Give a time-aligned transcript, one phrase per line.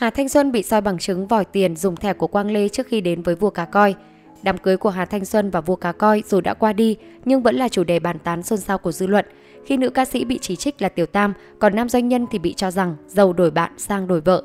[0.00, 2.86] Hà Thanh Xuân bị soi bằng chứng vòi tiền dùng thẻ của Quang Lê trước
[2.86, 3.94] khi đến với vua cá coi.
[4.42, 7.42] Đám cưới của Hà Thanh Xuân và vua cá coi dù đã qua đi nhưng
[7.42, 9.26] vẫn là chủ đề bàn tán xôn xao của dư luận.
[9.66, 12.38] Khi nữ ca sĩ bị chỉ trích là tiểu tam, còn nam doanh nhân thì
[12.38, 14.42] bị cho rằng giàu đổi bạn sang đổi vợ.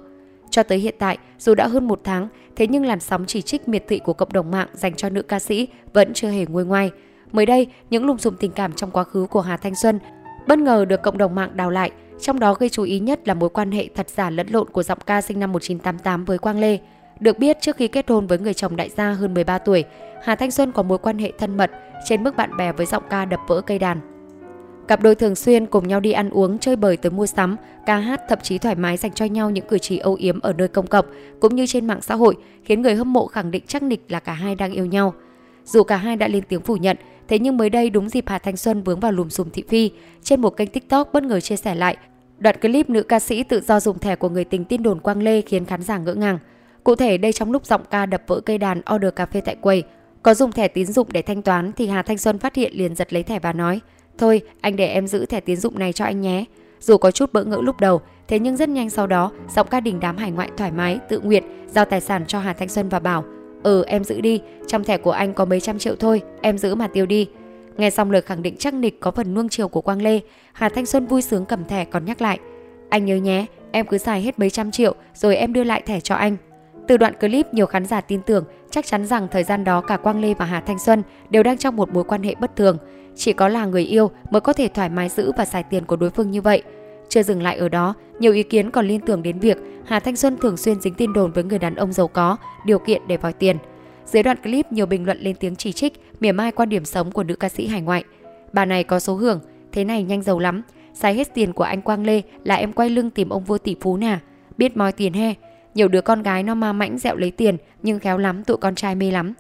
[0.49, 3.67] Cho tới hiện tại, dù đã hơn một tháng, thế nhưng làn sóng chỉ trích
[3.67, 6.65] miệt thị của cộng đồng mạng dành cho nữ ca sĩ vẫn chưa hề nguôi
[6.65, 6.91] ngoai.
[7.31, 9.99] Mới đây, những lùm xùm tình cảm trong quá khứ của Hà Thanh Xuân
[10.47, 13.33] bất ngờ được cộng đồng mạng đào lại, trong đó gây chú ý nhất là
[13.33, 16.59] mối quan hệ thật giả lẫn lộn của giọng ca sinh năm 1988 với Quang
[16.59, 16.79] Lê.
[17.19, 19.83] Được biết trước khi kết hôn với người chồng đại gia hơn 13 tuổi,
[20.23, 21.71] Hà Thanh Xuân có mối quan hệ thân mật
[22.05, 23.99] trên mức bạn bè với giọng ca đập vỡ cây đàn.
[24.87, 27.97] Cặp đôi thường xuyên cùng nhau đi ăn uống, chơi bời tới mua sắm, ca
[27.97, 30.67] hát thậm chí thoải mái dành cho nhau những cử chỉ âu yếm ở nơi
[30.67, 31.05] công cộng
[31.39, 34.19] cũng như trên mạng xã hội, khiến người hâm mộ khẳng định chắc nịch là
[34.19, 35.13] cả hai đang yêu nhau.
[35.65, 36.97] Dù cả hai đã lên tiếng phủ nhận,
[37.27, 39.91] thế nhưng mới đây đúng dịp Hà Thanh Xuân vướng vào lùm xùm thị phi,
[40.23, 41.97] trên một kênh TikTok bất ngờ chia sẻ lại
[42.37, 45.21] đoạn clip nữ ca sĩ tự do dùng thẻ của người tình tin đồn Quang
[45.21, 46.39] Lê khiến khán giả ngỡ ngàng.
[46.83, 49.55] Cụ thể đây trong lúc giọng ca đập vỡ cây đàn order cà phê tại
[49.55, 49.83] quầy,
[50.23, 52.95] có dùng thẻ tín dụng để thanh toán thì Hà Thanh Xuân phát hiện liền
[52.95, 53.81] giật lấy thẻ và nói
[54.17, 56.45] Thôi, anh để em giữ thẻ tín dụng này cho anh nhé.
[56.79, 59.79] Dù có chút bỡ ngỡ lúc đầu, thế nhưng rất nhanh sau đó, giọng ca
[59.79, 62.89] đình đám hải ngoại thoải mái, tự nguyện, giao tài sản cho Hà Thanh Xuân
[62.89, 63.23] và bảo
[63.65, 66.75] Ừ, em giữ đi, trong thẻ của anh có mấy trăm triệu thôi, em giữ
[66.75, 67.29] mà tiêu đi.
[67.77, 70.19] Nghe xong lời khẳng định chắc nịch có phần nuông chiều của Quang Lê,
[70.53, 72.39] Hà Thanh Xuân vui sướng cầm thẻ còn nhắc lại.
[72.89, 75.99] Anh nhớ nhé, em cứ xài hết mấy trăm triệu rồi em đưa lại thẻ
[75.99, 76.37] cho anh.
[76.87, 79.97] Từ đoạn clip, nhiều khán giả tin tưởng chắc chắn rằng thời gian đó cả
[79.97, 82.77] Quang Lê và Hà Thanh Xuân đều đang trong một mối quan hệ bất thường.
[83.15, 85.95] Chỉ có là người yêu mới có thể thoải mái giữ và xài tiền của
[85.95, 86.63] đối phương như vậy.
[87.09, 90.15] Chưa dừng lại ở đó, nhiều ý kiến còn liên tưởng đến việc Hà Thanh
[90.15, 93.17] Xuân thường xuyên dính tin đồn với người đàn ông giàu có, điều kiện để
[93.17, 93.57] vòi tiền.
[94.05, 97.11] Dưới đoạn clip, nhiều bình luận lên tiếng chỉ trích, mỉa mai quan điểm sống
[97.11, 98.03] của nữ ca sĩ hải ngoại.
[98.53, 99.39] Bà này có số hưởng,
[99.71, 100.61] thế này nhanh giàu lắm,
[100.93, 103.75] xài hết tiền của anh Quang Lê là em quay lưng tìm ông vua tỷ
[103.81, 104.19] phú nè,
[104.57, 105.33] biết moi tiền he.
[105.75, 108.75] Nhiều đứa con gái nó ma mãnh dẹo lấy tiền, nhưng khéo lắm tụi con
[108.75, 109.33] trai mê lắm.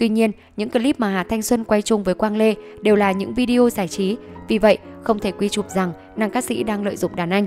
[0.00, 3.12] Tuy nhiên, những clip mà Hà Thanh Xuân quay chung với Quang Lê đều là
[3.12, 4.16] những video giải trí,
[4.48, 7.46] vì vậy không thể quy chụp rằng nàng ca sĩ đang lợi dụng đàn anh.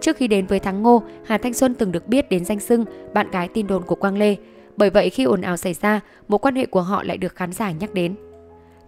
[0.00, 2.84] Trước khi đến với Thắng Ngô, Hà Thanh Xuân từng được biết đến danh xưng
[3.14, 4.36] bạn gái tin đồn của Quang Lê.
[4.76, 7.52] Bởi vậy khi ồn ào xảy ra, mối quan hệ của họ lại được khán
[7.52, 8.14] giả nhắc đến.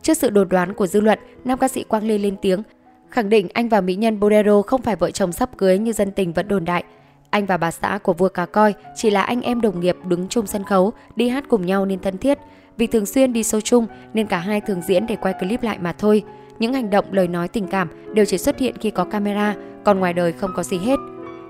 [0.03, 2.62] Trước sự đồn đoán của dư luận, nam ca sĩ Quang Lê lên tiếng
[3.10, 6.10] khẳng định anh và mỹ nhân Bolero không phải vợ chồng sắp cưới như dân
[6.10, 6.84] tình vẫn đồn đại.
[7.31, 10.28] Anh và bà xã của vua cá coi chỉ là anh em đồng nghiệp đứng
[10.28, 12.38] chung sân khấu, đi hát cùng nhau nên thân thiết.
[12.76, 15.78] Vì thường xuyên đi show chung nên cả hai thường diễn để quay clip lại
[15.81, 16.22] mà thôi.
[16.59, 19.54] Những hành động, lời nói tình cảm đều chỉ xuất hiện khi có camera,
[19.84, 20.97] còn ngoài đời không có gì hết.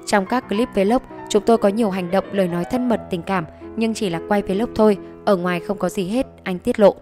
[0.07, 3.23] Trong các clip vlog, chúng tôi có nhiều hành động, lời nói thân mật, tình
[3.23, 3.45] cảm,
[3.77, 6.95] nhưng chỉ là quay vlog thôi, ở ngoài không có gì hết, anh tiết lộ.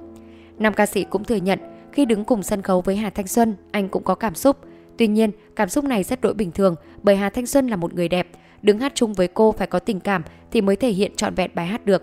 [0.59, 1.59] Nam ca sĩ cũng thừa nhận,
[1.93, 4.57] khi đứng cùng sân khấu với Hà Thanh Xuân, anh cũng có cảm xúc.
[4.99, 7.95] Tuy nhiên, cảm xúc này rất đổi bình thường bởi Hà Thanh Xuân là một
[7.95, 8.27] người đẹp,
[8.63, 11.51] đứng hát chung với cô phải có tình cảm thì mới thể hiện trọn vẹn
[11.55, 12.03] bài hát được.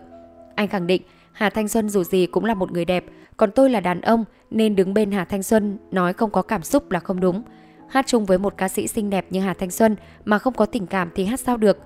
[0.55, 1.01] Anh khẳng định
[1.33, 3.05] Hà Thanh Xuân dù gì cũng là một người đẹp,
[3.37, 6.63] còn tôi là đàn ông nên đứng bên Hà Thanh Xuân nói không có cảm
[6.63, 7.43] xúc là không đúng.
[7.89, 10.65] Hát chung với một ca sĩ xinh đẹp như Hà Thanh Xuân mà không có
[10.65, 11.77] tình cảm thì hát sao được.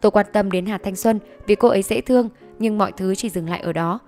[0.00, 2.28] Tôi quan tâm đến Hà Thanh Xuân vì cô ấy dễ thương,
[2.58, 3.98] nhưng mọi thứ chỉ dừng lại ở đó.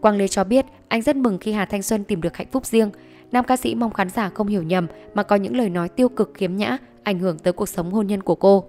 [0.00, 2.66] Quang Lê cho biết anh rất mừng khi Hà Thanh Xuân tìm được hạnh phúc
[2.66, 2.90] riêng.
[3.32, 6.08] Nam ca sĩ mong khán giả không hiểu nhầm mà có những lời nói tiêu
[6.08, 8.64] cực khiếm nhã ảnh hưởng tới cuộc sống hôn nhân của cô.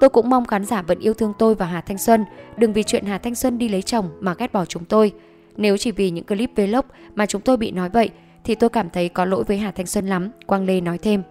[0.00, 2.24] Tôi cũng mong khán giả vẫn yêu thương tôi và Hà Thanh Xuân,
[2.56, 5.12] đừng vì chuyện Hà Thanh Xuân đi lấy chồng mà ghét bỏ chúng tôi.
[5.56, 6.84] Nếu chỉ vì những clip vlog
[7.14, 8.10] mà chúng tôi bị nói vậy
[8.44, 11.22] thì tôi cảm thấy có lỗi với Hà Thanh Xuân lắm, Quang Lê nói thêm.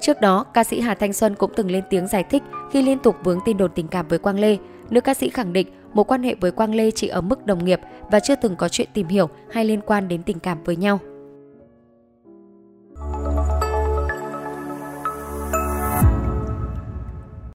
[0.00, 2.42] Trước đó, ca sĩ Hà Thanh Xuân cũng từng lên tiếng giải thích
[2.72, 4.56] khi liên tục vướng tin đồn tình cảm với Quang Lê.
[4.90, 7.64] Nữ ca sĩ khẳng định mối quan hệ với Quang Lê chỉ ở mức đồng
[7.64, 10.76] nghiệp và chưa từng có chuyện tìm hiểu hay liên quan đến tình cảm với
[10.76, 10.98] nhau.